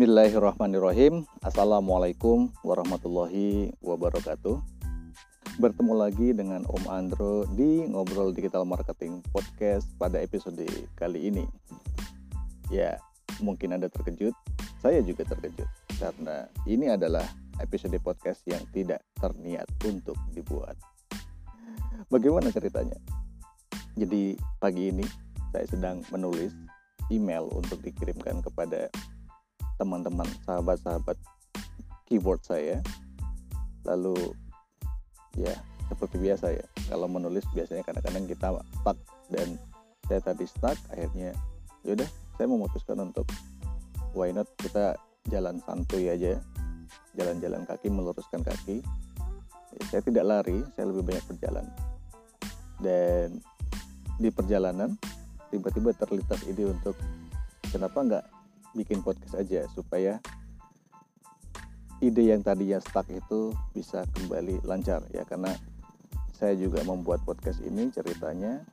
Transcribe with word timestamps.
Bismillahirrahmanirrahim. 0.00 1.28
Assalamualaikum 1.44 2.48
warahmatullahi 2.64 3.68
wabarakatuh. 3.84 4.56
Bertemu 5.60 5.92
lagi 5.92 6.32
dengan 6.32 6.64
Om 6.64 6.88
Andro 6.88 7.44
di 7.52 7.84
Ngobrol 7.84 8.32
Digital 8.32 8.64
Marketing 8.64 9.20
Podcast 9.28 9.92
pada 10.00 10.16
episode 10.24 10.64
kali 10.96 11.28
ini. 11.28 11.44
Ya, 12.72 12.96
mungkin 13.44 13.76
Anda 13.76 13.92
terkejut 13.92 14.32
Saya 14.80 15.04
juga 15.04 15.28
terkejut. 15.28 15.68
Karena 16.00 16.48
ini 16.64 16.88
adalah 16.88 17.28
episode 17.60 18.00
podcast 18.00 18.40
yang 18.48 18.64
tidak 18.72 19.04
terniat 19.20 19.68
untuk 19.84 20.16
dibuat. 20.32 20.80
Bagaimana 22.08 22.48
ceritanya? 22.48 22.96
Jadi 24.00 24.32
pagi 24.64 24.96
ini 24.96 25.04
saya 25.52 25.68
sedang 25.68 26.00
menulis 26.08 26.56
email 27.12 27.52
untuk 27.52 27.84
dikirimkan 27.84 28.40
kepada 28.40 28.88
teman-teman 29.80 30.28
sahabat-sahabat 30.44 31.16
keyboard 32.04 32.44
saya. 32.44 32.84
Lalu 33.88 34.36
ya 35.40 35.56
seperti 35.88 36.20
biasa 36.20 36.52
ya 36.52 36.66
kalau 36.92 37.08
menulis 37.08 37.42
biasanya 37.56 37.82
kadang-kadang 37.82 38.28
kita 38.28 38.48
stuck 38.78 38.98
dan 39.32 39.56
saya 40.06 40.20
tadi 40.20 40.44
stuck 40.44 40.76
akhirnya 40.92 41.32
yaudah 41.82 42.06
saya 42.36 42.46
memutuskan 42.46 43.00
untuk 43.00 43.24
why 44.12 44.28
not 44.30 44.46
kita 44.60 44.94
jalan 45.32 45.58
santuy 45.64 46.12
aja 46.12 46.38
jalan-jalan 47.14 47.64
kaki 47.66 47.88
meluruskan 47.90 48.44
kaki. 48.44 48.82
Ya, 49.70 49.82
saya 49.86 50.02
tidak 50.02 50.24
lari 50.26 50.58
saya 50.74 50.90
lebih 50.90 51.06
banyak 51.10 51.24
berjalan. 51.30 51.66
Dan 52.82 53.38
di 54.18 54.28
perjalanan 54.28 54.94
tiba-tiba 55.50 55.94
terlintas 55.94 56.42
ide 56.46 56.70
untuk 56.70 56.94
kenapa 57.70 57.98
nggak 58.02 58.24
bikin 58.74 59.02
podcast 59.02 59.34
aja 59.38 59.66
supaya 59.74 60.18
ide 62.00 62.32
yang 62.32 62.40
tadinya 62.40 62.80
stuck 62.80 63.06
itu 63.12 63.52
bisa 63.76 64.06
kembali 64.16 64.64
lancar 64.64 65.04
ya. 65.12 65.22
Karena 65.28 65.52
saya 66.32 66.56
juga 66.56 66.80
membuat 66.86 67.20
podcast 67.28 67.60
ini 67.60 67.92
ceritanya 67.92 68.64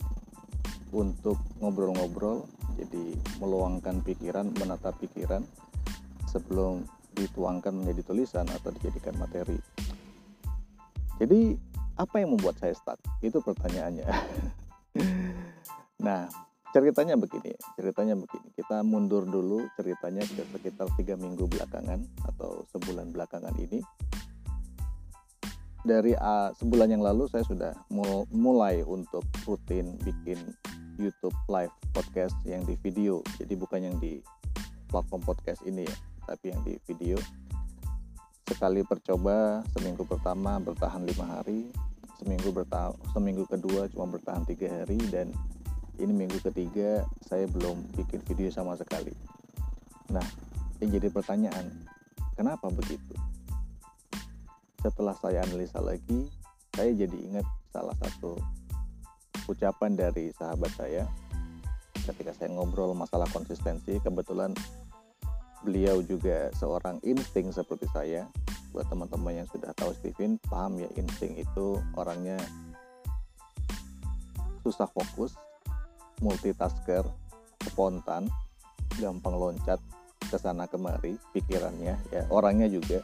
untuk 0.95 1.35
ngobrol-ngobrol 1.59 2.47
jadi 2.79 3.17
meluangkan 3.43 3.99
pikiran 4.05 4.53
menata 4.55 4.93
pikiran 4.95 5.43
sebelum 6.29 6.85
dituangkan 7.17 7.73
menjadi 7.73 8.13
tulisan 8.13 8.45
atau 8.47 8.69
dijadikan 8.77 9.17
materi. 9.17 9.57
Jadi 11.17 11.57
apa 11.97 12.21
yang 12.21 12.37
membuat 12.37 12.61
saya 12.61 12.77
stuck? 12.77 13.01
Itu 13.21 13.41
pertanyaannya. 13.41 14.07
Nah 15.97 16.29
ceritanya 16.77 17.17
begini 17.17 17.57
ceritanya 17.73 18.13
begini. 18.13 18.53
Kita 18.53 18.85
mundur 18.85 19.25
dulu 19.25 19.65
ceritanya 19.73 20.21
sekitar 20.21 20.85
tiga 20.93 21.17
minggu 21.17 21.49
belakangan 21.49 22.05
atau 22.29 22.61
sebulan 22.69 23.09
belakangan 23.09 23.57
ini. 23.57 23.81
Dari 25.81 26.13
uh, 26.13 26.53
sebulan 26.53 26.93
yang 26.93 27.01
lalu 27.01 27.25
saya 27.33 27.41
sudah 27.49 27.73
mulai 28.29 28.85
untuk 28.85 29.25
rutin 29.49 29.97
bikin 30.05 30.37
YouTube 31.01 31.33
live 31.49 31.73
podcast 31.97 32.37
yang 32.45 32.61
di 32.69 32.77
video. 32.85 33.25
Jadi 33.41 33.57
bukan 33.57 33.81
yang 33.81 33.97
di 33.97 34.21
platform 34.93 35.25
podcast 35.25 35.65
ini 35.65 35.81
ya 35.81 35.97
tapi 36.29 36.53
yang 36.53 36.61
di 36.61 36.77
video. 36.85 37.17
Sekali 38.45 38.85
percoba 38.85 39.65
seminggu 39.73 40.05
pertama 40.05 40.61
bertahan 40.61 41.01
lima 41.01 41.25
hari 41.25 41.73
seminggu 42.17 42.49
bertahan 42.49 42.97
seminggu 43.13 43.45
kedua 43.45 43.85
cuma 43.93 44.09
bertahan 44.09 44.41
tiga 44.49 44.65
hari 44.73 44.97
dan 45.13 45.29
ini 45.97 46.13
minggu 46.13 46.37
ketiga 46.45 47.05
saya 47.25 47.49
belum 47.49 47.81
bikin 47.97 48.21
video 48.25 48.49
sama 48.53 48.77
sekali. 48.77 49.13
Nah 50.13 50.23
yang 50.77 50.93
jadi 50.93 51.09
pertanyaan 51.09 51.73
kenapa 52.37 52.69
begitu? 52.69 53.17
Setelah 54.77 55.17
saya 55.17 55.41
analisa 55.41 55.81
lagi 55.81 56.29
saya 56.77 56.93
jadi 56.93 57.17
ingat 57.17 57.47
salah 57.73 57.97
satu 57.97 58.37
ucapan 59.49 59.97
dari 59.97 60.29
sahabat 60.37 60.69
saya. 60.77 61.09
Ketika 62.05 62.31
saya 62.31 62.53
ngobrol 62.53 62.93
masalah 62.93 63.27
konsistensi 63.33 63.97
kebetulan 63.99 64.53
beliau 65.65 65.99
juga 66.05 66.53
seorang 66.55 67.01
insting 67.01 67.49
seperti 67.49 67.89
saya. 67.89 68.29
Buat 68.69 68.93
teman-teman 68.93 69.41
yang 69.41 69.47
sudah 69.49 69.73
tahu 69.73 69.89
Steven 69.97 70.37
paham 70.45 70.77
ya 70.77 70.89
insting 70.93 71.33
itu 71.41 71.81
orangnya 71.97 72.37
susah 74.61 74.85
fokus 74.91 75.33
multitasker, 76.21 77.05
spontan, 77.67 78.29
gampang 78.97 79.35
loncat 79.37 79.79
ke 80.27 80.35
sana 80.35 80.67
kemari 80.67 81.15
pikirannya 81.31 81.95
ya 82.11 82.21
orangnya 82.33 82.67
juga. 82.67 82.99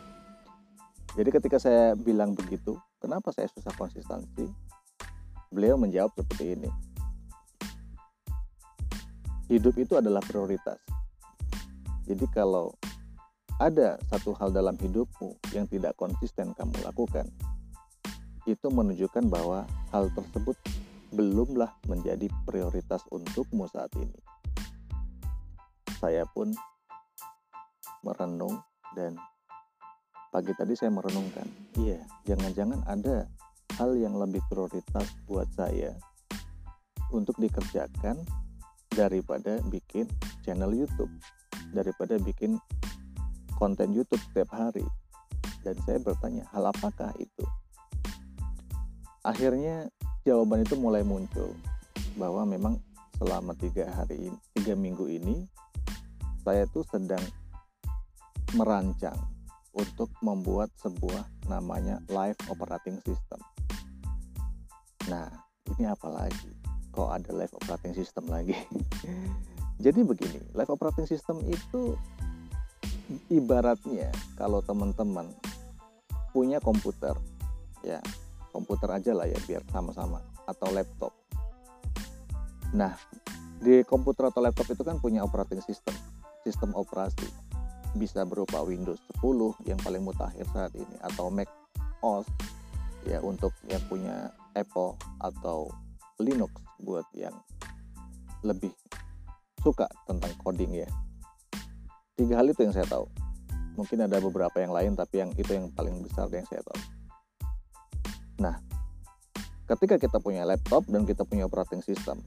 Jadi 1.14 1.30
ketika 1.30 1.62
saya 1.62 1.94
bilang 1.94 2.34
begitu 2.34 2.76
kenapa 2.98 3.30
saya 3.30 3.46
susah 3.54 3.72
konsistensi? 3.78 4.50
Beliau 5.54 5.78
menjawab 5.78 6.10
seperti 6.18 6.58
ini. 6.58 6.70
Hidup 9.54 9.78
itu 9.78 9.94
adalah 9.94 10.26
prioritas. 10.26 10.82
Jadi 12.10 12.26
kalau 12.34 12.74
ada 13.62 14.02
satu 14.10 14.34
hal 14.42 14.50
dalam 14.50 14.74
hidupmu 14.82 15.38
yang 15.54 15.70
tidak 15.70 15.94
konsisten 15.96 16.52
kamu 16.58 16.74
lakukan 16.82 17.30
itu 18.44 18.68
menunjukkan 18.68 19.30
bahwa 19.32 19.64
hal 19.94 20.12
tersebut 20.12 20.58
belumlah 21.14 21.70
menjadi 21.86 22.26
prioritas 22.44 23.06
untukmu 23.14 23.70
saat 23.70 23.94
ini. 24.02 24.18
Saya 26.02 26.26
pun 26.34 26.52
merenung 28.04 28.60
dan 28.98 29.16
pagi 30.34 30.52
tadi 30.58 30.74
saya 30.74 30.90
merenungkan, 30.90 31.46
iya, 31.78 32.02
jangan-jangan 32.26 32.82
ada 32.90 33.30
hal 33.78 33.94
yang 33.96 34.18
lebih 34.18 34.42
prioritas 34.50 35.08
buat 35.30 35.48
saya 35.54 35.94
untuk 37.14 37.38
dikerjakan 37.38 38.18
daripada 38.92 39.62
bikin 39.70 40.10
channel 40.42 40.74
YouTube, 40.74 41.10
daripada 41.72 42.18
bikin 42.18 42.58
konten 43.62 43.94
YouTube 43.94 44.22
setiap 44.34 44.52
hari. 44.54 44.86
Dan 45.64 45.80
saya 45.88 46.02
bertanya, 46.02 46.44
hal 46.52 46.68
apakah 46.74 47.14
itu? 47.22 47.46
Akhirnya 49.24 49.88
jawaban 50.24 50.64
itu 50.64 50.80
mulai 50.80 51.04
muncul 51.04 51.52
bahwa 52.16 52.48
memang 52.48 52.80
selama 53.20 53.52
tiga 53.60 53.92
hari 53.92 54.32
tiga 54.56 54.74
minggu 54.74 55.06
ini 55.08 55.44
saya 56.44 56.68
tuh 56.72 56.84
sedang 56.88 57.22
merancang 58.56 59.16
untuk 59.74 60.12
membuat 60.22 60.70
sebuah 60.80 61.26
namanya 61.50 62.00
live 62.08 62.38
operating 62.48 63.00
system. 63.02 63.42
Nah, 65.10 65.28
ini 65.74 65.90
apa 65.90 66.08
lagi? 66.08 66.52
Kok 66.94 67.10
ada 67.10 67.32
live 67.34 67.54
operating 67.58 67.98
system 67.98 68.30
lagi? 68.30 68.54
Jadi 69.84 70.00
begini, 70.06 70.40
live 70.54 70.72
operating 70.72 71.10
system 71.10 71.42
itu 71.50 71.98
ibaratnya 73.34 74.14
kalau 74.38 74.62
teman-teman 74.62 75.28
punya 76.30 76.62
komputer, 76.62 77.18
ya 77.82 78.00
komputer 78.54 78.88
aja 78.94 79.12
lah 79.18 79.26
ya 79.26 79.36
biar 79.50 79.66
sama-sama 79.74 80.22
atau 80.46 80.70
laptop. 80.70 81.10
Nah, 82.78 82.94
di 83.58 83.82
komputer 83.82 84.30
atau 84.30 84.46
laptop 84.46 84.70
itu 84.70 84.86
kan 84.86 85.02
punya 85.02 85.26
operating 85.26 85.60
system, 85.66 85.98
sistem 86.46 86.78
operasi. 86.78 87.26
Bisa 87.98 88.26
berupa 88.26 88.62
Windows 88.62 89.02
10 89.22 89.70
yang 89.70 89.78
paling 89.82 90.06
mutakhir 90.06 90.46
saat 90.54 90.74
ini 90.78 90.98
atau 91.02 91.34
Mac 91.34 91.50
OS 92.06 92.30
ya 93.10 93.22
untuk 93.22 93.54
yang 93.70 93.82
punya 93.86 94.34
Apple 94.54 94.98
atau 95.22 95.70
Linux 96.22 96.54
buat 96.82 97.06
yang 97.18 97.34
lebih 98.46 98.74
suka 99.64 99.88
tentang 100.06 100.34
coding 100.42 100.84
ya. 100.84 100.90
Tiga 102.14 102.42
hal 102.42 102.52
itu 102.52 102.62
yang 102.68 102.76
saya 102.76 102.86
tahu. 102.86 103.08
Mungkin 103.74 104.06
ada 104.06 104.22
beberapa 104.22 104.62
yang 104.62 104.76
lain 104.76 104.94
tapi 104.94 105.24
yang 105.24 105.32
itu 105.34 105.50
yang 105.50 105.72
paling 105.74 106.04
besar 106.04 106.30
yang 106.30 106.46
saya 106.46 106.62
tahu. 106.62 107.03
Nah, 108.44 108.60
ketika 109.72 109.96
kita 109.96 110.20
punya 110.20 110.44
laptop 110.44 110.84
dan 110.92 111.08
kita 111.08 111.24
punya 111.24 111.48
operating 111.48 111.80
system, 111.80 112.20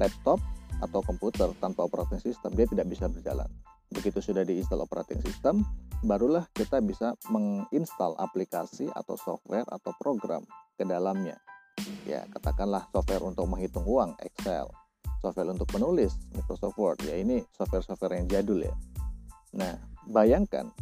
laptop 0.00 0.40
atau 0.80 1.04
komputer 1.04 1.52
tanpa 1.60 1.84
operating 1.84 2.24
system 2.24 2.56
dia 2.56 2.64
tidak 2.64 2.88
bisa 2.88 3.04
berjalan. 3.04 3.48
Begitu 3.92 4.22
sudah 4.24 4.46
diinstal 4.46 4.80
operating 4.80 5.20
system, 5.20 5.60
barulah 6.00 6.48
kita 6.56 6.80
bisa 6.80 7.12
menginstal 7.28 8.16
aplikasi 8.16 8.88
atau 8.96 9.18
software 9.20 9.68
atau 9.68 9.92
program 10.00 10.40
ke 10.80 10.88
dalamnya. 10.88 11.36
Ya, 12.08 12.24
katakanlah 12.32 12.88
software 12.94 13.24
untuk 13.24 13.44
menghitung 13.50 13.84
uang, 13.84 14.16
Excel. 14.24 14.70
Software 15.20 15.52
untuk 15.52 15.68
menulis, 15.76 16.16
Microsoft 16.32 16.80
Word. 16.80 17.02
Ya, 17.04 17.20
ini 17.20 17.44
software-software 17.52 18.24
yang 18.24 18.26
jadul 18.30 18.64
ya. 18.64 18.72
Nah, 19.52 19.76
bayangkan 20.08 20.72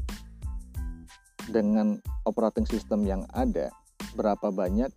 dengan 1.48 1.98
operating 2.28 2.68
system 2.68 3.08
yang 3.08 3.24
ada, 3.32 3.72
berapa 4.16 4.48
banyak 4.52 4.88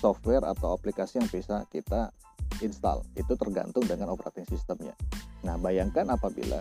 software 0.00 0.44
atau 0.44 0.76
aplikasi 0.76 1.20
yang 1.20 1.28
bisa 1.28 1.64
kita 1.72 2.12
install. 2.60 3.04
Itu 3.14 3.34
tergantung 3.38 3.84
dengan 3.86 4.12
operating 4.12 4.46
systemnya. 4.48 4.94
Nah, 5.46 5.56
bayangkan 5.56 6.08
apabila 6.10 6.60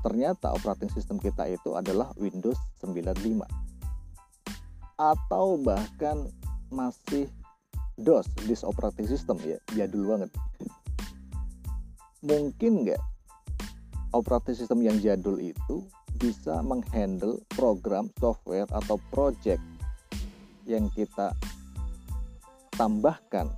ternyata 0.00 0.52
operating 0.56 0.88
system 0.92 1.20
kita 1.20 1.44
itu 1.48 1.76
adalah 1.76 2.12
Windows 2.16 2.56
95 2.80 3.44
atau 5.00 5.56
bahkan 5.60 6.28
masih 6.68 7.28
DOS, 8.00 8.28
disk 8.48 8.64
operating 8.64 9.08
system 9.08 9.36
ya, 9.44 9.56
jadul 9.76 10.08
banget. 10.08 10.30
Mungkin 12.24 12.84
nggak 12.84 13.00
operating 14.12 14.56
system 14.56 14.80
yang 14.84 14.96
jadul 15.00 15.36
itu 15.40 15.84
bisa 16.20 16.60
menghandle 16.60 17.40
program, 17.56 18.12
software 18.20 18.68
atau 18.72 19.00
project 19.08 19.60
yang 20.70 20.86
kita 20.94 21.34
tambahkan. 22.78 23.50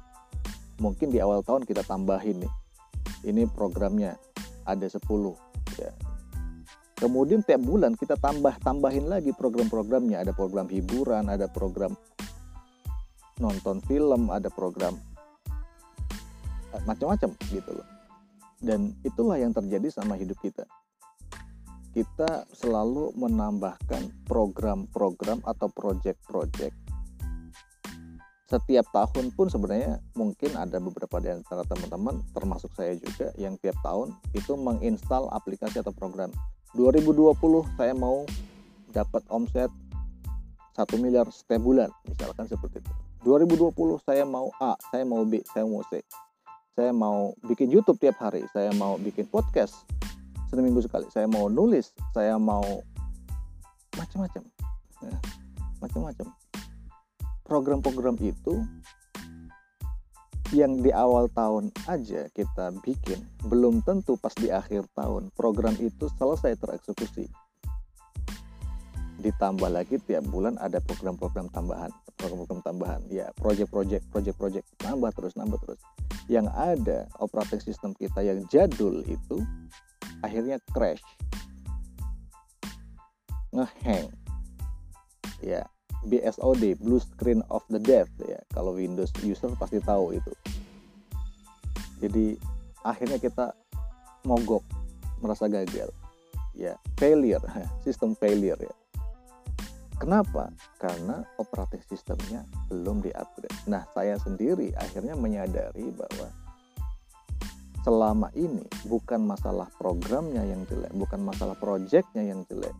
Mungkin 0.80 1.12
di 1.12 1.20
awal 1.20 1.44
tahun 1.44 1.68
kita 1.68 1.84
tambahin 1.84 2.40
nih. 2.40 2.52
Ini 3.28 3.46
programnya 3.52 4.16
ada 4.64 4.88
10 4.88 4.98
ya. 5.78 5.92
Kemudian 6.98 7.42
tiap 7.42 7.62
bulan 7.62 7.98
kita 7.98 8.14
tambah 8.14 8.56
tambahin 8.62 9.10
lagi 9.10 9.34
program-programnya. 9.34 10.22
Ada 10.22 10.32
program 10.34 10.70
hiburan, 10.70 11.28
ada 11.28 11.46
program 11.50 11.94
nonton 13.42 13.82
film, 13.90 14.30
ada 14.30 14.46
program 14.50 14.94
eh, 16.72 16.82
macam-macam 16.86 17.30
gitu 17.50 17.70
loh. 17.74 17.88
Dan 18.62 18.94
itulah 19.02 19.38
yang 19.38 19.50
terjadi 19.50 19.90
sama 19.90 20.14
hidup 20.14 20.38
kita. 20.38 20.62
Kita 21.92 22.48
selalu 22.54 23.12
menambahkan 23.18 24.24
program-program 24.24 25.42
atau 25.42 25.68
project-project 25.68 26.81
setiap 28.52 28.84
tahun 28.92 29.32
pun 29.32 29.48
sebenarnya 29.48 29.96
mungkin 30.12 30.52
ada 30.60 30.76
beberapa 30.76 31.16
di 31.24 31.32
antara 31.32 31.64
teman-teman 31.64 32.20
termasuk 32.36 32.68
saya 32.76 32.92
juga 33.00 33.32
yang 33.40 33.56
tiap 33.56 33.80
tahun 33.80 34.12
itu 34.36 34.52
menginstal 34.60 35.32
aplikasi 35.32 35.80
atau 35.80 35.88
program. 35.96 36.28
2020 36.76 37.32
saya 37.80 37.96
mau 37.96 38.28
dapat 38.92 39.24
omset 39.32 39.72
1 40.76 40.84
miliar 41.00 41.24
setiap 41.32 41.64
bulan 41.64 41.88
misalkan 42.04 42.44
seperti 42.44 42.84
itu. 42.84 42.92
2020 43.24 43.72
saya 44.04 44.28
mau 44.28 44.52
A 44.60 44.76
saya 44.92 45.08
mau 45.08 45.24
B 45.24 45.40
saya 45.48 45.64
mau 45.64 45.80
C. 45.88 46.04
Saya 46.76 46.92
mau 46.92 47.32
bikin 47.48 47.72
YouTube 47.72 47.96
tiap 47.96 48.20
hari 48.20 48.44
saya 48.52 48.68
mau 48.76 49.00
bikin 49.00 49.24
podcast 49.32 49.88
seminggu 50.52 50.84
sekali 50.84 51.08
saya 51.08 51.24
mau 51.24 51.48
nulis 51.48 51.96
saya 52.12 52.36
mau 52.36 52.84
macam-macam 53.96 54.44
ya, 55.00 55.16
macam-macam 55.80 56.41
program-program 57.46 58.18
itu 58.22 58.62
yang 60.52 60.84
di 60.84 60.92
awal 60.92 61.32
tahun 61.32 61.72
aja 61.88 62.28
kita 62.36 62.76
bikin 62.84 63.24
belum 63.48 63.80
tentu 63.88 64.20
pas 64.20 64.36
di 64.36 64.52
akhir 64.52 64.84
tahun 64.92 65.32
program 65.32 65.72
itu 65.80 66.12
selesai 66.20 66.60
tereksekusi. 66.60 67.24
Ditambah 69.22 69.70
lagi 69.72 69.96
tiap 70.04 70.28
bulan 70.28 70.60
ada 70.60 70.82
program-program 70.84 71.48
tambahan 71.54 71.88
program-program 72.22 72.62
tambahan. 72.62 73.00
Ya 73.10 73.34
project-project 73.40 74.06
project-project 74.14 74.66
nambah 74.86 75.10
terus 75.16 75.34
nambah 75.34 75.58
terus. 75.66 75.80
Yang 76.30 76.54
ada 76.54 76.98
operating 77.18 77.58
system 77.58 77.90
kita 77.98 78.22
yang 78.22 78.46
jadul 78.46 79.02
itu 79.10 79.42
akhirnya 80.22 80.62
crash. 80.70 81.02
Ngehang. 83.50 84.08
Ya 85.42 85.66
BSOD 86.06 86.78
Blue 86.82 86.98
Screen 86.98 87.42
of 87.50 87.62
the 87.70 87.78
Death 87.78 88.10
ya. 88.22 88.38
Kalau 88.54 88.74
Windows 88.74 89.14
user 89.22 89.52
pasti 89.58 89.78
tahu 89.78 90.16
itu. 90.16 90.32
Jadi 92.02 92.34
akhirnya 92.82 93.18
kita 93.22 93.54
mogok 94.26 94.62
merasa 95.22 95.46
gagal 95.46 95.90
ya. 96.54 96.74
Failure 96.98 97.42
sistem 97.86 98.18
failure 98.18 98.58
ya. 98.58 98.74
Kenapa? 100.02 100.50
Karena 100.82 101.22
operating 101.38 101.78
sistemnya 101.86 102.42
belum 102.66 103.06
di-upgrade. 103.06 103.54
Nah 103.70 103.86
saya 103.94 104.18
sendiri 104.18 104.74
akhirnya 104.74 105.14
menyadari 105.14 105.94
bahwa 105.94 106.26
selama 107.82 108.30
ini 108.38 108.62
bukan 108.86 109.26
masalah 109.26 109.66
programnya 109.74 110.46
yang 110.46 110.62
jelek 110.70 110.94
bukan 110.94 111.18
masalah 111.18 111.58
projectnya 111.58 112.22
yang 112.22 112.46
jelek 112.46 112.74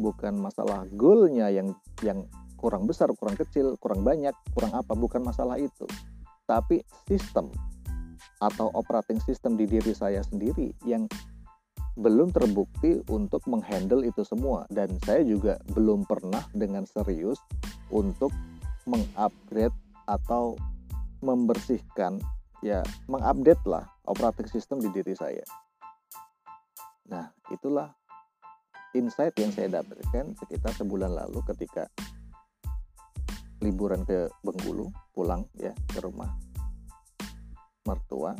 bukan 0.00 0.32
masalah 0.36 0.88
goalnya 0.96 1.52
yang 1.52 1.76
yang 2.00 2.24
kurang 2.56 2.88
besar, 2.88 3.12
kurang 3.14 3.36
kecil, 3.36 3.76
kurang 3.78 4.02
banyak, 4.02 4.32
kurang 4.56 4.72
apa, 4.72 4.92
bukan 4.96 5.22
masalah 5.22 5.60
itu. 5.60 5.86
Tapi 6.48 6.82
sistem 7.06 7.52
atau 8.40 8.68
operating 8.76 9.20
system 9.24 9.56
di 9.56 9.64
diri 9.64 9.96
saya 9.96 10.20
sendiri 10.20 10.72
yang 10.84 11.08
belum 11.96 12.28
terbukti 12.28 13.00
untuk 13.08 13.40
menghandle 13.48 14.04
itu 14.04 14.20
semua 14.20 14.68
dan 14.68 14.92
saya 15.08 15.24
juga 15.24 15.56
belum 15.72 16.04
pernah 16.04 16.44
dengan 16.52 16.84
serius 16.84 17.40
untuk 17.88 18.28
mengupgrade 18.84 19.72
atau 20.04 20.60
membersihkan 21.24 22.20
ya 22.60 22.84
mengupdate 23.08 23.64
lah 23.64 23.88
operating 24.04 24.48
system 24.52 24.84
di 24.84 24.92
diri 24.92 25.16
saya. 25.16 25.42
Nah, 27.08 27.32
itulah 27.48 27.96
insight 28.92 29.32
yang 29.40 29.52
saya 29.52 29.80
dapatkan 29.80 30.36
sekitar 30.36 30.72
sebulan 30.76 31.16
lalu 31.16 31.40
ketika 31.48 31.88
liburan 33.66 34.06
ke 34.06 34.30
Bengkulu 34.46 34.86
pulang 35.10 35.42
ya 35.58 35.74
ke 35.90 35.98
rumah 35.98 36.30
mertua. 37.82 38.38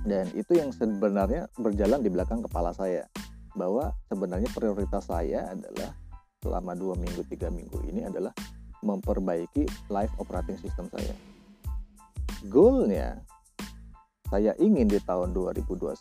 Dan 0.00 0.32
itu 0.32 0.56
yang 0.56 0.72
sebenarnya 0.72 1.52
berjalan 1.60 2.00
di 2.00 2.08
belakang 2.08 2.40
kepala 2.40 2.72
saya 2.72 3.04
bahwa 3.52 3.92
sebenarnya 4.08 4.48
prioritas 4.56 5.04
saya 5.12 5.52
adalah 5.52 5.92
selama 6.40 6.72
dua 6.72 6.96
minggu 6.96 7.20
tiga 7.28 7.52
minggu 7.52 7.84
ini 7.84 8.08
adalah 8.08 8.32
memperbaiki 8.80 9.68
live 9.92 10.14
operating 10.16 10.56
system 10.56 10.88
saya. 10.88 11.12
Goalnya 12.48 13.20
saya 14.32 14.56
ingin 14.56 14.88
di 14.88 14.96
tahun 15.04 15.36
2021 15.36 16.00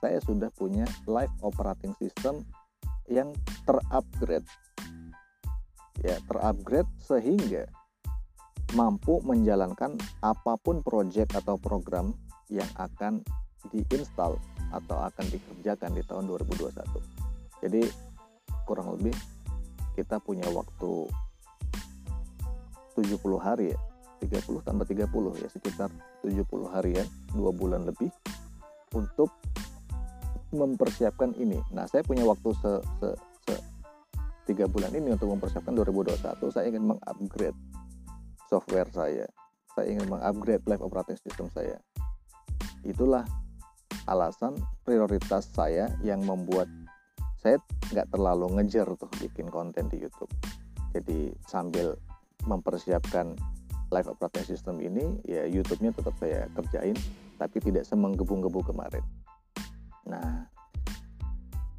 saya 0.00 0.18
sudah 0.24 0.48
punya 0.56 0.88
live 1.04 1.34
operating 1.44 1.92
system 2.00 2.40
yang 3.10 3.36
terupgrade 3.68 4.46
ya 6.04 6.16
terupgrade 6.28 6.90
sehingga 7.00 7.64
mampu 8.74 9.22
menjalankan 9.22 9.94
apa 10.20 10.58
pun 10.58 10.82
proyek 10.82 11.30
atau 11.38 11.54
program 11.56 12.12
yang 12.50 12.68
akan 12.76 13.22
diinstal 13.70 14.36
atau 14.74 14.98
akan 15.06 15.24
dikerjakan 15.30 15.94
di 15.94 16.02
tahun 16.02 16.26
2021. 16.26 16.74
Jadi 17.62 17.82
kurang 18.66 18.98
lebih 18.98 19.14
kita 19.94 20.18
punya 20.20 20.44
waktu 20.50 21.08
70 22.98 23.16
hari 23.38 23.72
ya 23.72 23.78
30 24.20 24.66
tambah 24.66 24.84
30 24.88 25.40
ya 25.40 25.48
sekitar 25.52 25.88
70 26.24 26.44
hari 26.72 26.98
ya 27.00 27.04
dua 27.36 27.52
bulan 27.52 27.84
lebih 27.84 28.08
untuk 28.96 29.28
mempersiapkan 30.50 31.36
ini 31.36 31.60
nah 31.70 31.84
saya 31.84 32.00
punya 32.00 32.24
waktu 32.24 32.50
se, 32.56 32.72
se, 33.00 33.08
tiga 34.46 34.70
bulan 34.70 34.94
ini 34.94 35.10
untuk 35.10 35.34
mempersiapkan 35.34 35.74
2021 35.74 36.22
saya 36.54 36.64
ingin 36.70 36.86
mengupgrade 36.86 37.58
software 38.46 38.86
saya. 38.94 39.26
Saya 39.74 39.86
ingin 39.92 40.06
mengupgrade 40.06 40.62
live 40.70 40.80
operating 40.86 41.18
system 41.18 41.50
saya. 41.50 41.76
Itulah 42.86 43.26
alasan 44.06 44.54
prioritas 44.86 45.50
saya 45.50 45.90
yang 46.06 46.22
membuat 46.22 46.70
saya 47.42 47.58
nggak 47.90 48.08
terlalu 48.14 48.58
ngejar 48.58 48.86
tuh 48.94 49.10
bikin 49.18 49.50
konten 49.50 49.90
di 49.90 49.98
YouTube. 49.98 50.30
Jadi 50.94 51.34
sambil 51.50 51.98
mempersiapkan 52.46 53.34
live 53.90 54.08
operating 54.08 54.46
system 54.46 54.78
ini 54.78 55.18
ya 55.26 55.42
YouTube-nya 55.46 55.90
tetap 55.90 56.14
saya 56.22 56.46
kerjain 56.54 56.94
tapi 57.36 57.58
tidak 57.58 57.82
semenggebu-gebu 57.82 58.62
kemarin. 58.62 59.02
Nah 60.06 60.46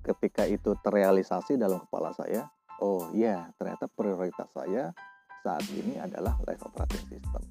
ketika 0.04 0.48
itu 0.48 0.76
terrealisasi 0.84 1.60
dalam 1.60 1.84
kepala 1.84 2.16
saya 2.16 2.48
oh 2.82 3.10
iya 3.14 3.50
ternyata 3.58 3.90
prioritas 3.90 4.50
saya 4.54 4.94
saat 5.42 5.64
ini 5.72 5.96
adalah 6.02 6.36
live 6.44 6.64
operating 6.66 7.06
system. 7.08 7.44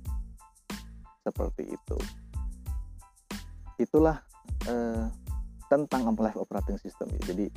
Seperti 1.24 1.64
itu. 1.72 1.98
Itulah 3.80 4.20
eh, 4.68 5.04
tentang 5.66 6.14
live 6.14 6.38
operating 6.38 6.78
system 6.78 7.10
jadi 7.24 7.50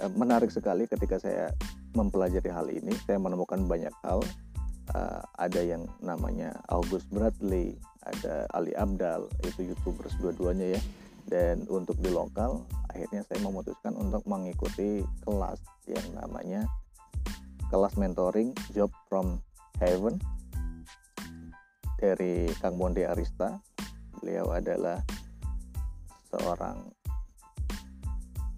eh, 0.00 0.10
menarik 0.16 0.48
sekali 0.48 0.88
ketika 0.88 1.20
saya 1.20 1.52
mempelajari 1.94 2.50
hal 2.50 2.66
ini 2.68 2.92
saya 3.06 3.18
menemukan 3.18 3.64
banyak 3.64 3.94
hal. 4.04 4.20
Uh, 4.92 5.24
ada 5.40 5.64
yang 5.64 5.88
namanya 6.04 6.52
August 6.68 7.08
Bradley, 7.08 7.72
ada 8.04 8.44
Ali 8.52 8.76
Abdal, 8.76 9.32
itu 9.40 9.72
youtubers 9.72 10.12
dua-duanya 10.20 10.76
ya. 10.76 10.80
Dan 11.24 11.64
untuk 11.72 11.96
di 12.04 12.12
lokal, 12.12 12.60
akhirnya 12.92 13.24
saya 13.24 13.40
memutuskan 13.40 13.96
untuk 13.96 14.20
mengikuti 14.28 15.00
kelas 15.24 15.56
yang 15.88 16.04
namanya 16.12 16.68
kelas 17.74 17.98
mentoring 17.98 18.54
Job 18.70 18.94
from 19.10 19.42
Heaven 19.82 20.22
dari 21.98 22.46
Kang 22.62 22.78
Monde 22.78 23.02
Arista. 23.02 23.58
Beliau 24.22 24.54
adalah 24.54 25.02
seorang 26.30 26.86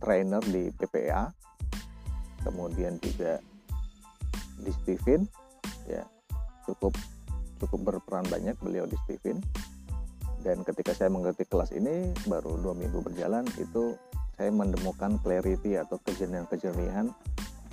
trainer 0.04 0.44
di 0.44 0.68
PPA 0.68 1.32
kemudian 2.44 3.00
juga 3.00 3.40
di 4.60 4.68
Steven 4.84 5.24
ya 5.88 6.04
cukup 6.68 6.92
cukup 7.56 7.80
berperan 7.88 8.28
banyak 8.28 8.54
beliau 8.60 8.84
di 8.84 9.00
Steven 9.08 9.40
dan 10.44 10.60
ketika 10.62 10.92
saya 10.92 11.08
mengerti 11.08 11.48
kelas 11.48 11.72
ini 11.72 12.12
baru 12.28 12.60
dua 12.60 12.76
minggu 12.76 13.00
berjalan 13.00 13.48
itu 13.56 13.96
saya 14.36 14.52
menemukan 14.52 15.16
clarity 15.24 15.80
atau 15.80 15.96
kejernihan-kejernihan 16.04 17.10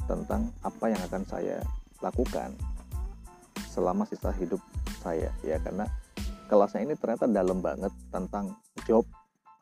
tentang 0.10 0.52
apa 0.64 0.86
yang 0.92 1.02
akan 1.08 1.24
saya 1.24 1.64
lakukan 2.04 2.52
selama 3.72 4.04
sisa 4.06 4.30
hidup 4.36 4.60
saya 5.02 5.32
ya. 5.42 5.58
Karena 5.64 5.88
kelasnya 6.48 6.86
ini 6.86 6.94
ternyata 7.00 7.26
dalam 7.26 7.64
banget 7.64 7.92
tentang 8.12 8.54
job 8.86 9.08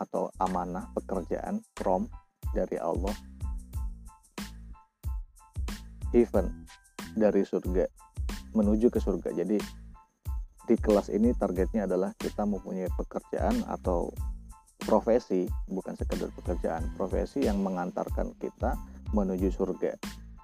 atau 0.02 0.34
amanah 0.42 0.90
pekerjaan 0.98 1.62
from 1.78 2.10
dari 2.52 2.76
Allah. 2.82 3.14
Even 6.12 6.68
dari 7.16 7.48
surga 7.48 7.88
menuju 8.52 8.92
ke 8.92 9.00
surga. 9.00 9.32
Jadi 9.32 9.58
di 10.68 10.76
kelas 10.78 11.10
ini 11.10 11.32
targetnya 11.34 11.88
adalah 11.88 12.12
kita 12.20 12.44
mempunyai 12.44 12.92
pekerjaan 12.94 13.64
atau 13.68 14.12
profesi 14.82 15.46
bukan 15.70 15.94
sekedar 15.94 16.34
pekerjaan 16.34 16.90
profesi 16.98 17.46
yang 17.46 17.62
mengantarkan 17.62 18.34
kita 18.42 18.74
menuju 19.14 19.54
surga 19.54 19.94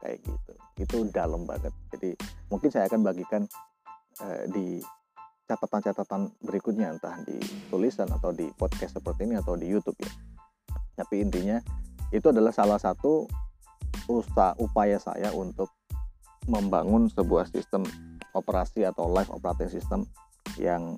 kayak 0.01 0.19
gitu. 0.23 0.53
Itu 0.77 0.97
dalam 1.09 1.45
banget. 1.47 1.73
Jadi 1.93 2.13
mungkin 2.51 2.69
saya 2.69 2.85
akan 2.91 3.01
bagikan 3.01 3.43
uh, 4.21 4.43
di 4.51 4.81
catatan-catatan 5.47 6.35
berikutnya 6.43 6.91
entah 6.91 7.15
di 7.23 7.39
tulisan 7.71 8.11
atau 8.11 8.35
di 8.35 8.51
podcast 8.59 8.99
seperti 8.99 9.23
ini 9.23 9.39
atau 9.39 9.55
di 9.55 9.67
YouTube 9.71 9.95
ya. 10.03 10.11
Tapi 10.99 11.23
intinya 11.23 11.57
itu 12.11 12.27
adalah 12.27 12.51
salah 12.51 12.79
satu 12.79 13.27
usaha 14.07 14.55
upaya 14.59 14.99
saya 14.99 15.31
untuk 15.35 15.71
membangun 16.47 17.11
sebuah 17.11 17.47
sistem 17.51 17.83
operasi 18.31 18.87
atau 18.87 19.11
live 19.11 19.31
operating 19.31 19.71
system 19.71 20.07
yang 20.55 20.95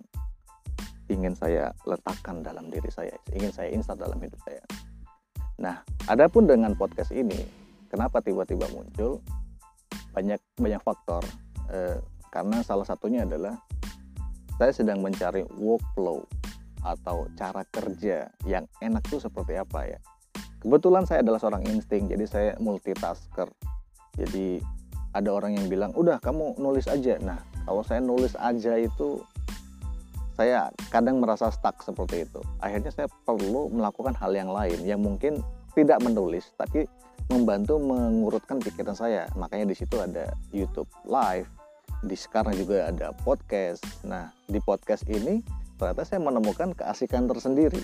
ingin 1.09 1.33
saya 1.33 1.73
letakkan 1.89 2.45
dalam 2.45 2.69
diri 2.69 2.89
saya, 2.93 3.17
ingin 3.33 3.49
saya 3.49 3.73
install 3.73 3.97
dalam 3.97 4.21
hidup 4.21 4.37
saya. 4.45 4.61
Nah, 5.57 5.81
adapun 6.05 6.45
dengan 6.45 6.77
podcast 6.77 7.09
ini, 7.11 7.35
kenapa 7.89 8.21
tiba-tiba 8.21 8.69
muncul? 8.71 9.19
Banyak 10.13 10.39
banyak 10.61 10.81
faktor. 10.85 11.25
Eh, 11.69 11.97
karena 12.29 12.61
salah 12.61 12.85
satunya 12.85 13.25
adalah 13.25 13.57
saya 14.61 14.71
sedang 14.71 15.01
mencari 15.01 15.43
workflow 15.57 16.23
atau 16.85 17.27
cara 17.35 17.65
kerja 17.67 18.31
yang 18.47 18.63
enak 18.79 19.03
tuh 19.09 19.19
seperti 19.19 19.57
apa 19.57 19.89
ya. 19.89 19.99
Kebetulan 20.59 21.07
saya 21.07 21.23
adalah 21.23 21.39
seorang 21.39 21.63
insting, 21.67 22.11
jadi 22.11 22.25
saya 22.27 22.51
multitasker. 22.59 23.47
Jadi 24.19 24.59
ada 25.15 25.29
orang 25.31 25.55
yang 25.55 25.71
bilang, 25.71 25.91
udah 25.95 26.19
kamu 26.19 26.59
nulis 26.59 26.85
aja. 26.91 27.15
Nah, 27.23 27.39
kalau 27.63 27.81
saya 27.81 28.03
nulis 28.03 28.35
aja 28.35 28.75
itu 28.75 29.23
saya 30.35 30.71
kadang 30.91 31.19
merasa 31.19 31.51
stuck 31.51 31.79
seperti 31.83 32.27
itu. 32.27 32.39
Akhirnya 32.63 32.91
saya 32.91 33.07
perlu 33.27 33.71
melakukan 33.71 34.15
hal 34.15 34.31
yang 34.35 34.51
lain 34.51 34.79
yang 34.87 34.99
mungkin 34.99 35.39
tidak 35.75 35.99
menulis 36.03 36.47
tapi 36.55 36.87
membantu 37.29 37.77
mengurutkan 37.77 38.57
pikiran 38.57 38.97
saya. 38.97 39.29
Makanya 39.37 39.69
di 39.69 39.75
situ 39.77 40.01
ada 40.01 40.33
YouTube 40.49 40.89
Live, 41.05 41.49
di 42.01 42.17
sekarang 42.17 42.57
juga 42.57 42.89
ada 42.89 43.13
podcast. 43.23 43.85
Nah, 44.01 44.33
di 44.49 44.57
podcast 44.59 45.05
ini 45.05 45.45
ternyata 45.77 46.03
saya 46.03 46.19
menemukan 46.19 46.73
keasikan 46.75 47.29
tersendiri. 47.29 47.79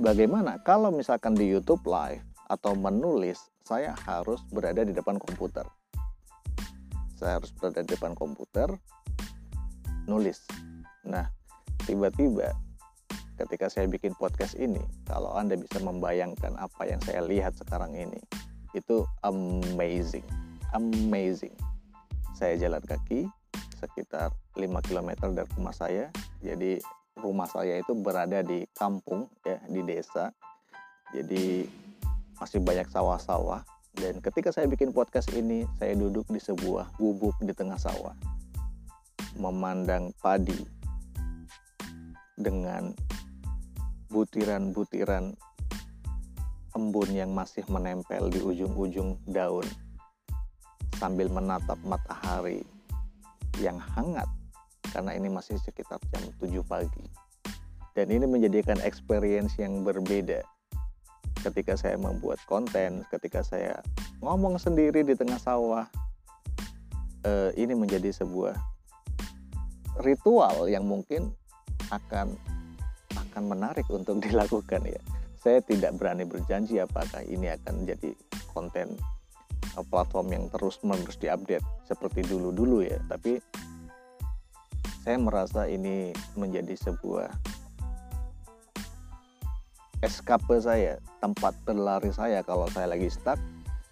Bagaimana 0.00 0.62
kalau 0.64 0.88
misalkan 0.94 1.36
di 1.36 1.44
YouTube 1.50 1.84
Live 1.84 2.24
atau 2.48 2.72
menulis, 2.72 3.50
saya 3.66 3.92
harus 4.08 4.40
berada 4.48 4.86
di 4.86 4.94
depan 4.96 5.20
komputer. 5.20 5.68
Saya 7.20 7.36
harus 7.36 7.52
berada 7.52 7.84
di 7.84 7.90
depan 7.92 8.16
komputer, 8.16 8.72
nulis 10.08 10.40
Nah, 11.04 11.26
tiba-tiba 11.84 12.52
ketika 13.40 13.72
saya 13.72 13.88
bikin 13.88 14.12
podcast 14.20 14.52
ini, 14.60 14.80
kalau 15.08 15.32
Anda 15.32 15.56
bisa 15.56 15.80
membayangkan 15.80 16.60
apa 16.60 16.82
yang 16.84 17.00
saya 17.00 17.24
lihat 17.24 17.56
sekarang 17.56 17.96
ini, 17.96 18.20
itu 18.76 19.08
amazing. 19.24 20.26
Amazing. 20.76 21.56
Saya 22.36 22.60
jalan 22.60 22.84
kaki 22.84 23.26
sekitar 23.80 24.30
5 24.54 24.86
km 24.86 25.32
dari 25.32 25.48
rumah 25.56 25.72
saya. 25.72 26.12
Jadi 26.44 26.78
rumah 27.16 27.48
saya 27.48 27.80
itu 27.80 27.96
berada 27.96 28.44
di 28.44 28.68
kampung 28.76 29.26
ya, 29.42 29.58
di 29.66 29.80
desa. 29.82 30.30
Jadi 31.10 31.64
masih 32.38 32.60
banyak 32.62 32.86
sawah-sawah 32.92 33.64
dan 33.96 34.22
ketika 34.22 34.54
saya 34.54 34.70
bikin 34.70 34.94
podcast 34.94 35.28
ini, 35.34 35.66
saya 35.82 35.98
duduk 35.98 36.24
di 36.30 36.38
sebuah 36.38 36.94
gubuk 36.96 37.34
di 37.42 37.50
tengah 37.50 37.76
sawah. 37.76 38.14
Memandang 39.34 40.14
padi 40.22 40.56
dengan 42.38 42.94
butiran-butiran 44.10 45.32
embun 46.74 47.10
yang 47.10 47.30
masih 47.34 47.62
menempel 47.66 48.30
di 48.30 48.42
ujung-ujung 48.42 49.18
daun 49.30 49.66
sambil 50.98 51.32
menatap 51.32 51.78
matahari 51.86 52.62
yang 53.58 53.80
hangat 53.96 54.26
karena 54.90 55.14
ini 55.14 55.30
masih 55.30 55.56
sekitar 55.62 56.02
jam 56.10 56.22
7 56.42 56.60
pagi. 56.66 57.06
Dan 57.94 58.10
ini 58.10 58.26
menjadikan 58.26 58.78
experience 58.82 59.58
yang 59.58 59.82
berbeda. 59.82 60.42
Ketika 61.40 61.74
saya 61.74 61.96
membuat 61.96 62.38
konten 62.44 63.02
ketika 63.08 63.40
saya 63.40 63.80
ngomong 64.20 64.60
sendiri 64.60 65.00
di 65.00 65.16
tengah 65.16 65.40
sawah 65.40 65.88
eh, 67.24 67.50
ini 67.56 67.72
menjadi 67.72 68.12
sebuah 68.12 68.52
ritual 70.04 70.68
yang 70.68 70.84
mungkin 70.84 71.32
akan 71.88 72.36
akan 73.30 73.44
menarik 73.46 73.86
untuk 73.88 74.18
dilakukan 74.26 74.82
ya. 74.84 75.00
Saya 75.40 75.64
tidak 75.64 75.96
berani 75.96 76.28
berjanji 76.28 76.76
apakah 76.82 77.24
ini 77.24 77.48
akan 77.48 77.86
menjadi 77.86 78.12
konten 78.52 78.92
uh, 79.78 79.84
platform 79.88 80.28
yang 80.36 80.44
terus 80.52 80.76
menerus 80.84 81.16
diupdate 81.16 81.64
seperti 81.88 82.26
dulu-dulu 82.28 82.84
ya. 82.84 83.00
Tapi 83.08 83.40
saya 85.00 85.16
merasa 85.16 85.64
ini 85.64 86.12
menjadi 86.36 86.76
sebuah 86.76 87.32
escape 90.04 90.60
saya, 90.60 91.00
tempat 91.24 91.56
berlari 91.64 92.12
saya 92.12 92.44
kalau 92.44 92.68
saya 92.68 92.92
lagi 92.92 93.08
stuck, 93.08 93.40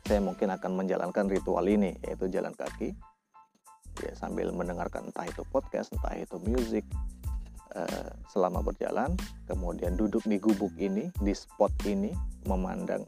saya 0.04 0.21
mungkin 0.21 0.52
akan 0.52 0.85
menjalankan 0.85 1.28
ritual 1.28 1.64
ini 1.64 1.97
yaitu 2.04 2.28
jalan 2.33 2.52
kaki 2.57 2.97
ya 4.00 4.12
sambil 4.14 4.49
mendengarkan 4.54 5.11
entah 5.11 5.26
itu 5.26 5.42
podcast, 5.50 5.90
entah 5.92 6.14
itu 6.14 6.38
musik, 6.47 6.85
Eh, 7.68 8.10
selama 8.32 8.64
berjalan, 8.64 9.12
kemudian 9.44 9.92
duduk 9.92 10.25
di 10.25 10.40
gubuk 10.40 10.72
ini, 10.80 11.12
di 11.20 11.37
spot 11.37 11.68
ini, 11.84 12.08
memandang 12.48 13.04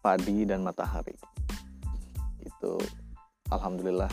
padi 0.00 0.48
dan 0.48 0.64
matahari. 0.64 1.12
Itu 2.40 2.80
alhamdulillah 3.52 4.08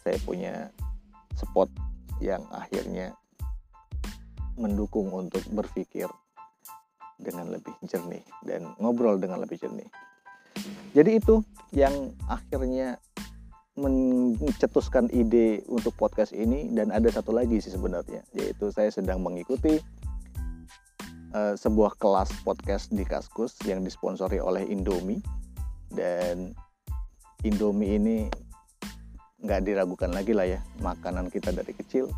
saya 0.00 0.16
punya 0.24 0.72
spot 1.36 1.68
yang 2.24 2.40
akhirnya 2.56 3.12
mendukung 4.56 5.12
untuk 5.12 5.44
berpikir 5.52 6.08
dengan 7.20 7.52
lebih 7.52 7.76
jernih 7.84 8.24
dan 8.48 8.64
ngobrol 8.80 9.20
dengan 9.20 9.44
lebih 9.44 9.60
jernih. 9.60 9.92
Jadi 10.96 11.20
itu 11.20 11.44
yang 11.76 12.16
akhirnya 12.32 12.96
mencetuskan 13.78 15.06
ide 15.14 15.62
untuk 15.70 15.94
podcast 15.94 16.34
ini 16.34 16.66
dan 16.74 16.90
ada 16.90 17.06
satu 17.14 17.30
lagi 17.30 17.62
sih 17.62 17.70
sebenarnya 17.70 18.26
yaitu 18.34 18.74
saya 18.74 18.90
sedang 18.90 19.22
mengikuti 19.22 19.78
uh, 21.32 21.54
sebuah 21.54 21.94
kelas 21.98 22.32
podcast 22.42 22.90
di 22.90 23.06
Kaskus 23.06 23.54
yang 23.64 23.86
disponsori 23.86 24.42
oleh 24.42 24.66
Indomie. 24.66 25.22
Dan 25.88 26.52
Indomie 27.46 27.96
ini 27.96 28.16
nggak 29.38 29.62
diragukan 29.64 30.10
lagi 30.10 30.34
lah 30.34 30.46
ya 30.50 30.60
makanan 30.82 31.30
kita 31.30 31.54
dari 31.54 31.72
kecil. 31.72 32.10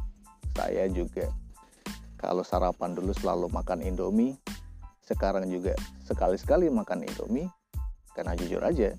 Saya 0.56 0.88
juga 0.90 1.28
kalau 2.16 2.44
sarapan 2.44 2.96
dulu 2.96 3.12
selalu 3.12 3.52
makan 3.52 3.84
Indomie. 3.84 4.36
Sekarang 5.04 5.44
juga 5.50 5.76
sekali-sekali 6.06 6.70
makan 6.72 7.04
Indomie. 7.04 7.48
Karena 8.16 8.34
jujur 8.34 8.64
aja 8.64 8.96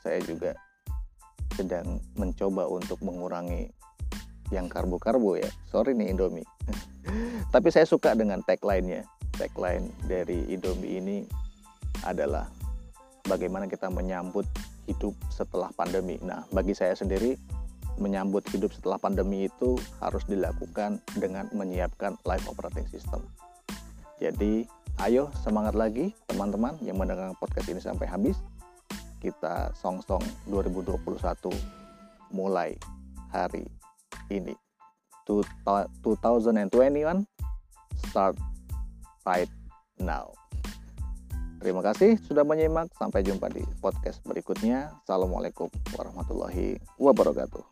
saya 0.00 0.20
juga 0.24 0.56
sedang 1.62 2.02
mencoba 2.18 2.66
untuk 2.66 2.98
mengurangi 3.06 3.70
yang 4.50 4.66
karbo-karbo 4.66 5.38
ya. 5.38 5.48
Sorry 5.70 5.94
nih 5.94 6.10
Indomie. 6.10 6.44
Tapi 7.54 7.68
saya 7.70 7.86
suka 7.86 8.18
dengan 8.18 8.42
tagline-nya. 8.42 9.06
Tagline 9.32 9.88
dari 10.04 10.44
Indomie 10.50 10.98
ini 10.98 11.16
adalah 12.04 12.50
bagaimana 13.24 13.70
kita 13.70 13.88
menyambut 13.88 14.44
hidup 14.90 15.14
setelah 15.30 15.70
pandemi. 15.72 16.18
Nah, 16.20 16.42
bagi 16.50 16.74
saya 16.74 16.92
sendiri 16.98 17.38
menyambut 17.96 18.42
hidup 18.50 18.74
setelah 18.74 18.98
pandemi 18.98 19.46
itu 19.46 19.78
harus 20.02 20.24
dilakukan 20.26 20.98
dengan 21.16 21.46
menyiapkan 21.54 22.18
life 22.26 22.44
operating 22.50 22.88
system. 22.90 23.22
Jadi 24.18 24.66
ayo 25.00 25.30
semangat 25.40 25.78
lagi 25.78 26.12
teman-teman 26.28 26.76
yang 26.82 26.98
mendengarkan 26.98 27.36
podcast 27.38 27.68
ini 27.70 27.80
sampai 27.80 28.06
habis. 28.08 28.36
Kita 29.22 29.70
song-song 29.78 30.18
2021 30.50 30.98
mulai 32.34 32.74
hari 33.30 33.62
ini. 34.34 34.50
2021 35.30 37.22
start 38.10 38.34
right 39.22 39.46
now. 40.02 40.34
Terima 41.62 41.78
kasih 41.86 42.18
sudah 42.26 42.42
menyimak. 42.42 42.90
Sampai 42.98 43.22
jumpa 43.22 43.46
di 43.46 43.62
podcast 43.78 44.18
berikutnya. 44.26 44.90
Assalamualaikum 45.06 45.70
warahmatullahi 45.94 46.82
wabarakatuh. 46.98 47.71